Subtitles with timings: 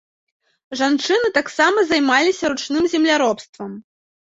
[0.79, 3.81] Жанчыны таксама займаліся ручным земляробствам.